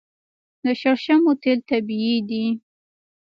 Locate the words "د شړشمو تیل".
0.63-1.59